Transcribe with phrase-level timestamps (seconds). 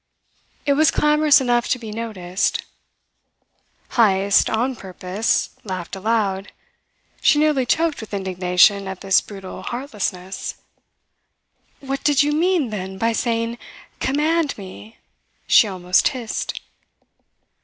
[0.65, 2.63] It was clamorous enough to be noticed.
[3.91, 6.51] Heyst, on purpose, laughed aloud.
[7.21, 10.55] She nearly choked with indignation at this brutal heartlessness.
[11.81, 13.59] "What did you mean, then, by saying
[13.99, 14.97] 'command me!'?"
[15.45, 16.59] she almost hissed.